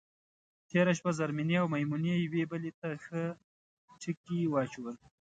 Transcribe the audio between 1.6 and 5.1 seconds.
او میمونې یوې بدلې ته ښه ټکي واچول.